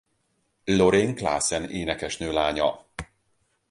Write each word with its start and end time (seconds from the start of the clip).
Lorraine 0.65 1.13
Klaasen 1.13 1.69
énekesnő 1.69 2.31
lánya. 2.31 2.85